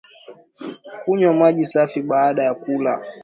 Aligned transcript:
Kunywa 1.05 1.33
maji 1.33 1.65
safi 1.65 2.01
baada 2.01 2.43
ya 2.43 2.53
kula 2.55 3.05